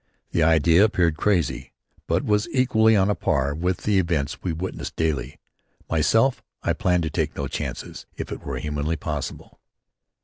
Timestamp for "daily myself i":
4.95-6.73